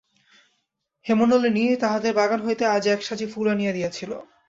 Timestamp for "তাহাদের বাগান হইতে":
1.75-2.63